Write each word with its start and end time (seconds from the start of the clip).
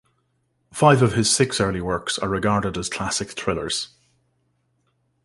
Five 0.73 1.03
of 1.03 1.13
his 1.13 1.29
six 1.29 1.61
early 1.61 1.79
works 1.79 2.17
are 2.17 2.27
regarded 2.27 2.75
as 2.75 2.89
classic 2.89 3.29
thrillers. 3.33 3.89